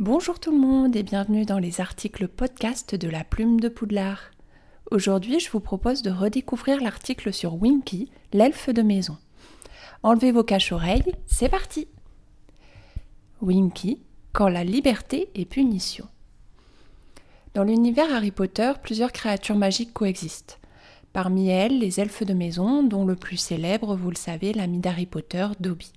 Bonjour 0.00 0.38
tout 0.38 0.52
le 0.52 0.58
monde 0.58 0.94
et 0.94 1.02
bienvenue 1.02 1.44
dans 1.44 1.58
les 1.58 1.80
articles 1.80 2.28
podcast 2.28 2.94
de 2.94 3.08
la 3.08 3.24
plume 3.24 3.58
de 3.58 3.68
Poudlard. 3.68 4.30
Aujourd'hui, 4.92 5.40
je 5.40 5.50
vous 5.50 5.58
propose 5.58 6.02
de 6.02 6.10
redécouvrir 6.12 6.80
l'article 6.80 7.32
sur 7.32 7.60
Winky, 7.60 8.08
l'elfe 8.32 8.70
de 8.70 8.82
maison. 8.82 9.16
Enlevez 10.04 10.30
vos 10.30 10.44
caches-oreilles, 10.44 11.16
c'est 11.26 11.48
parti 11.48 11.88
Winky, 13.42 14.00
quand 14.32 14.48
la 14.48 14.62
liberté 14.62 15.30
est 15.34 15.46
punition. 15.46 16.06
Dans 17.54 17.64
l'univers 17.64 18.14
Harry 18.14 18.30
Potter, 18.30 18.74
plusieurs 18.80 19.10
créatures 19.10 19.56
magiques 19.56 19.92
coexistent. 19.92 20.60
Parmi 21.12 21.48
elles, 21.48 21.76
les 21.76 21.98
elfes 21.98 22.22
de 22.22 22.34
maison, 22.34 22.84
dont 22.84 23.04
le 23.04 23.16
plus 23.16 23.36
célèbre, 23.36 23.96
vous 23.96 24.10
le 24.10 24.16
savez, 24.16 24.52
l'ami 24.52 24.78
d'Harry 24.78 25.06
Potter, 25.06 25.48
Dobby. 25.58 25.90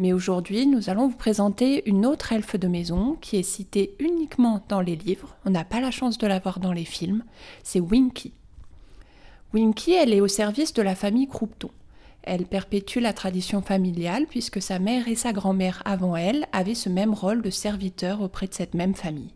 Mais 0.00 0.12
aujourd'hui, 0.12 0.66
nous 0.68 0.90
allons 0.90 1.08
vous 1.08 1.16
présenter 1.16 1.82
une 1.88 2.06
autre 2.06 2.32
elfe 2.32 2.54
de 2.54 2.68
maison 2.68 3.16
qui 3.20 3.36
est 3.36 3.42
citée 3.42 3.96
uniquement 3.98 4.62
dans 4.68 4.80
les 4.80 4.94
livres. 4.94 5.36
On 5.44 5.50
n'a 5.50 5.64
pas 5.64 5.80
la 5.80 5.90
chance 5.90 6.18
de 6.18 6.26
la 6.28 6.38
voir 6.38 6.60
dans 6.60 6.72
les 6.72 6.84
films. 6.84 7.24
C'est 7.64 7.80
Winky. 7.80 8.32
Winky, 9.52 9.94
elle 9.94 10.12
est 10.12 10.20
au 10.20 10.28
service 10.28 10.72
de 10.72 10.82
la 10.82 10.94
famille 10.94 11.26
Croupton. 11.26 11.70
Elle 12.22 12.46
perpétue 12.46 13.00
la 13.00 13.12
tradition 13.12 13.60
familiale 13.60 14.26
puisque 14.28 14.62
sa 14.62 14.78
mère 14.78 15.08
et 15.08 15.16
sa 15.16 15.32
grand-mère 15.32 15.82
avant 15.84 16.14
elle 16.14 16.46
avaient 16.52 16.76
ce 16.76 16.88
même 16.88 17.12
rôle 17.14 17.42
de 17.42 17.50
serviteur 17.50 18.20
auprès 18.20 18.46
de 18.46 18.54
cette 18.54 18.74
même 18.74 18.94
famille. 18.94 19.34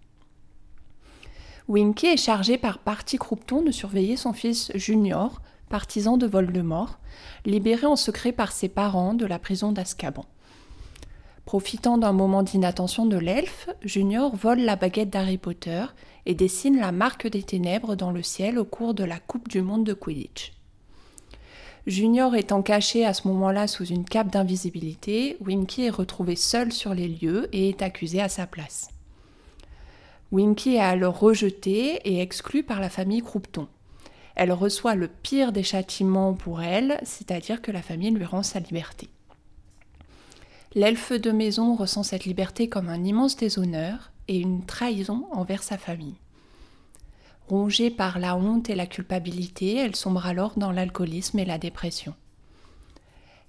Winky 1.66 2.06
est 2.06 2.16
chargée 2.16 2.58
par 2.58 2.78
Party 2.78 3.19
Croupton 3.19 3.62
de 3.62 3.72
surveiller 3.72 4.16
son 4.16 4.33
fils 4.33 4.70
Junior, 4.77 5.41
partisan 5.70 6.19
de 6.19 6.27
Voldemort, 6.27 6.98
libéré 7.47 7.86
en 7.86 7.97
secret 7.97 8.30
par 8.30 8.52
ses 8.52 8.69
parents 8.69 9.14
de 9.14 9.27
la 9.27 9.41
prison 9.41 9.72
d'Azkaban. 9.72 10.27
Profitant 11.45 11.98
d'un 11.98 12.12
moment 12.12 12.42
d'inattention 12.42 13.05
de 13.05 13.16
l'elfe, 13.16 13.69
Junior 13.83 14.34
vole 14.37 14.60
la 14.60 14.77
baguette 14.77 15.10
d'Harry 15.10 15.38
Potter 15.38 15.84
et 16.25 16.34
dessine 16.34 16.78
la 16.78 16.92
marque 16.92 17.27
des 17.27 17.42
ténèbres 17.42 17.97
dans 17.97 18.12
le 18.12 18.22
ciel 18.22 18.58
au 18.58 18.64
cours 18.64 18.94
de 18.94 19.03
la 19.03 19.19
Coupe 19.19 19.48
du 19.48 19.61
Monde 19.61 19.84
de 19.84 19.92
Quidditch. 19.92 20.53
Junior 21.89 22.36
étant 22.36 22.62
caché 22.62 23.05
à 23.05 23.12
ce 23.12 23.27
moment-là 23.27 23.66
sous 23.66 23.84
une 23.84 24.05
cape 24.05 24.31
d'invisibilité, 24.31 25.36
Winky 25.41 25.86
est 25.86 25.91
retrouvé 25.91 26.36
seul 26.36 26.70
sur 26.70 26.94
les 26.94 27.08
lieux 27.08 27.48
et 27.53 27.70
est 27.70 27.83
accusé 27.83 28.22
à 28.22 28.28
sa 28.28 28.47
place. 28.47 28.91
Winky 30.31 30.77
est 30.77 30.81
alors 30.81 31.19
rejetée 31.19 31.97
et 32.05 32.20
exclue 32.20 32.62
par 32.62 32.81
la 32.81 32.88
famille 32.88 33.20
Croupton. 33.20 33.66
Elle 34.36 34.53
reçoit 34.53 34.94
le 34.94 35.09
pire 35.09 35.50
des 35.50 35.64
châtiments 35.64 36.34
pour 36.34 36.62
elle, 36.62 37.00
c'est-à-dire 37.03 37.61
que 37.61 37.72
la 37.72 37.83
famille 37.83 38.12
lui 38.12 38.25
rend 38.25 38.44
sa 38.44 38.61
liberté. 38.61 39.09
L'elfe 40.75 41.12
de 41.12 41.31
maison 41.31 41.75
ressent 41.75 42.03
cette 42.03 42.25
liberté 42.25 42.70
comme 42.70 42.89
un 42.89 43.05
immense 43.05 43.37
déshonneur 43.37 44.11
et 44.27 44.39
une 44.39 44.65
trahison 44.65 45.27
envers 45.31 45.62
sa 45.62 45.77
famille. 45.77 46.15
Rongée 47.47 47.91
par 47.91 48.19
la 48.19 48.37
honte 48.37 48.70
et 48.70 48.75
la 48.75 48.87
culpabilité, 48.87 49.77
elle 49.77 49.95
sombre 49.97 50.25
alors 50.25 50.55
dans 50.56 50.73
l'alcoolisme 50.73 51.39
et 51.39 51.45
la 51.45 51.59
dépression. 51.59 52.15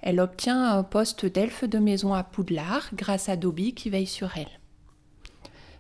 Elle 0.02 0.20
obtient 0.20 0.78
un 0.78 0.84
poste 0.84 1.26
d'elfe 1.26 1.64
de 1.64 1.80
maison 1.80 2.14
à 2.14 2.24
Poudlard 2.24 2.90
grâce 2.94 3.30
à 3.30 3.38
Dobby 3.38 3.74
qui 3.74 3.90
veille 3.90 4.06
sur 4.06 4.38
elle. 4.38 4.60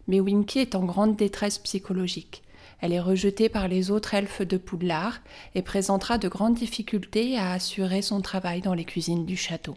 Mais 0.07 0.21
Winky 0.21 0.59
est 0.59 0.75
en 0.75 0.85
grande 0.85 1.17
détresse 1.17 1.57
psychologique. 1.57 2.43
Elle 2.79 2.93
est 2.93 3.01
rejetée 3.01 3.49
par 3.49 3.67
les 3.67 3.91
autres 3.91 4.13
elfes 4.13 4.43
de 4.43 4.55
Poudlard 4.55 5.19
et 5.55 5.61
présentera 5.61 6.17
de 6.17 6.29
grandes 6.29 6.55
difficultés 6.55 7.37
à 7.37 7.51
assurer 7.51 8.01
son 8.01 8.21
travail 8.21 8.61
dans 8.61 8.73
les 8.73 8.85
cuisines 8.85 9.25
du 9.25 9.35
château 9.35 9.75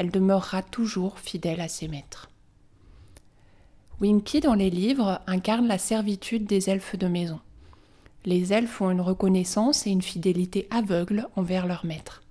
elle 0.00 0.10
demeurera 0.10 0.62
toujours 0.62 1.18
fidèle 1.18 1.60
à 1.60 1.68
ses 1.68 1.86
maîtres. 1.86 2.30
Winky, 4.00 4.40
dans 4.40 4.54
les 4.54 4.70
livres, 4.70 5.20
incarne 5.26 5.68
la 5.68 5.76
servitude 5.76 6.46
des 6.46 6.70
elfes 6.70 6.96
de 6.96 7.06
maison. 7.06 7.38
Les 8.24 8.54
elfes 8.54 8.80
ont 8.80 8.90
une 8.90 9.02
reconnaissance 9.02 9.86
et 9.86 9.90
une 9.90 10.00
fidélité 10.00 10.66
aveugle 10.70 11.28
envers 11.36 11.66
leurs 11.66 11.84
maîtres. 11.84 12.22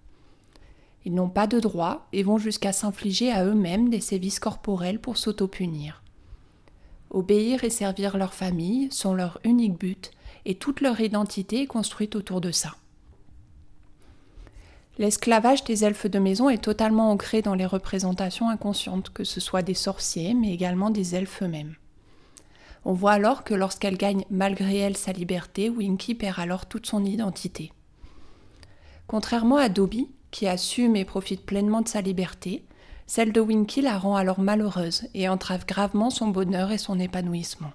Ils 1.05 1.13
n'ont 1.13 1.29
pas 1.29 1.45
de 1.45 1.59
droit 1.59 2.07
et 2.11 2.23
vont 2.23 2.39
jusqu'à 2.39 2.73
s'infliger 2.73 3.31
à 3.31 3.45
eux-mêmes 3.45 3.89
des 3.89 4.01
sévices 4.01 4.39
corporels 4.39 4.99
pour 4.99 5.17
s'auto-punir. 5.17 6.01
Obéir 7.11 7.63
et 7.63 7.69
servir 7.69 8.17
leur 8.17 8.33
famille 8.33 8.91
sont 8.91 9.13
leur 9.13 9.39
unique 9.44 9.77
but 9.77 10.09
et 10.45 10.55
toute 10.55 10.81
leur 10.81 10.99
identité 11.01 11.61
est 11.61 11.67
construite 11.67 12.15
autour 12.15 12.41
de 12.41 12.49
ça. 12.49 12.77
L'esclavage 14.99 15.63
des 15.63 15.85
elfes 15.85 16.07
de 16.07 16.19
maison 16.19 16.49
est 16.49 16.61
totalement 16.61 17.09
ancré 17.09 17.41
dans 17.41 17.55
les 17.55 17.65
représentations 17.65 18.49
inconscientes, 18.49 19.11
que 19.11 19.23
ce 19.23 19.39
soit 19.39 19.61
des 19.61 19.73
sorciers, 19.73 20.33
mais 20.33 20.53
également 20.53 20.89
des 20.89 21.15
elfes 21.15 21.41
eux-mêmes. 21.41 21.75
On 22.83 22.91
voit 22.91 23.13
alors 23.13 23.45
que 23.45 23.53
lorsqu'elle 23.53 23.95
gagne 23.95 24.25
malgré 24.29 24.75
elle 24.75 24.97
sa 24.97 25.13
liberté, 25.13 25.69
Winky 25.69 26.15
perd 26.15 26.38
alors 26.38 26.65
toute 26.65 26.85
son 26.85 27.05
identité. 27.05 27.71
Contrairement 29.07 29.55
à 29.55 29.69
Dobby, 29.69 30.09
qui 30.31 30.47
assume 30.47 30.97
et 30.97 31.05
profite 31.05 31.45
pleinement 31.45 31.81
de 31.81 31.88
sa 31.88 32.01
liberté, 32.01 32.65
celle 33.07 33.31
de 33.31 33.39
Winky 33.39 33.81
la 33.81 33.97
rend 33.97 34.17
alors 34.17 34.41
malheureuse 34.41 35.07
et 35.13 35.29
entrave 35.29 35.65
gravement 35.65 36.09
son 36.09 36.27
bonheur 36.27 36.71
et 36.71 36.77
son 36.77 36.99
épanouissement. 36.99 37.71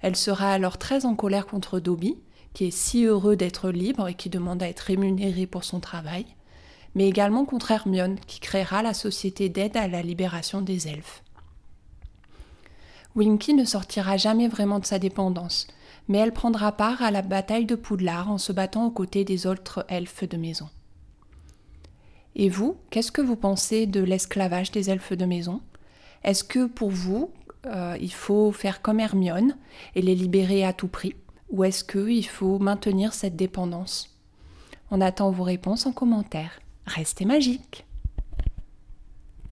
Elle 0.00 0.16
sera 0.16 0.50
alors 0.52 0.78
très 0.78 1.06
en 1.06 1.14
colère 1.14 1.46
contre 1.46 1.78
Dobby, 1.78 2.16
qui 2.56 2.64
est 2.64 2.70
si 2.70 3.04
heureux 3.04 3.36
d'être 3.36 3.68
libre 3.68 4.08
et 4.08 4.14
qui 4.14 4.30
demande 4.30 4.62
à 4.62 4.68
être 4.70 4.80
rémunéré 4.80 5.46
pour 5.46 5.62
son 5.62 5.78
travail, 5.78 6.24
mais 6.94 7.06
également 7.06 7.44
contre 7.44 7.70
Hermione, 7.70 8.18
qui 8.26 8.40
créera 8.40 8.82
la 8.82 8.94
société 8.94 9.50
d'aide 9.50 9.76
à 9.76 9.88
la 9.88 10.00
libération 10.00 10.62
des 10.62 10.88
elfes. 10.88 11.22
Winky 13.14 13.52
ne 13.52 13.66
sortira 13.66 14.16
jamais 14.16 14.48
vraiment 14.48 14.78
de 14.78 14.86
sa 14.86 14.98
dépendance, 14.98 15.66
mais 16.08 16.16
elle 16.16 16.32
prendra 16.32 16.72
part 16.72 17.02
à 17.02 17.10
la 17.10 17.20
bataille 17.20 17.66
de 17.66 17.74
Poudlard 17.74 18.30
en 18.30 18.38
se 18.38 18.52
battant 18.52 18.86
aux 18.86 18.90
côtés 18.90 19.26
des 19.26 19.46
autres 19.46 19.84
elfes 19.90 20.26
de 20.26 20.38
maison. 20.38 20.70
Et 22.36 22.48
vous, 22.48 22.78
qu'est-ce 22.88 23.12
que 23.12 23.20
vous 23.20 23.36
pensez 23.36 23.84
de 23.84 24.00
l'esclavage 24.00 24.70
des 24.70 24.88
elfes 24.88 25.12
de 25.12 25.26
maison? 25.26 25.60
Est-ce 26.24 26.42
que 26.42 26.64
pour 26.64 26.88
vous, 26.88 27.30
euh, 27.66 27.98
il 28.00 28.14
faut 28.14 28.50
faire 28.50 28.80
comme 28.80 29.00
Hermione 29.00 29.58
et 29.94 30.00
les 30.00 30.14
libérer 30.14 30.64
à 30.64 30.72
tout 30.72 30.88
prix? 30.88 31.14
Ou 31.50 31.64
est-ce 31.64 31.84
qu'il 31.84 32.26
faut 32.26 32.58
maintenir 32.58 33.14
cette 33.14 33.36
dépendance? 33.36 34.14
On 34.90 35.00
attend 35.00 35.30
vos 35.30 35.44
réponses 35.44 35.86
en 35.86 35.92
commentaire. 35.92 36.60
Restez 36.86 37.24
magique 37.24 37.85